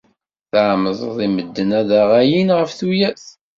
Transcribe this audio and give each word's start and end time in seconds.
Tɛemmdeḍ 0.51 1.17
i 1.25 1.27
medden 1.29 1.69
ad 1.79 1.89
aɣ-alin 2.01 2.49
ɣef 2.57 2.71
tuyat. 2.79 3.25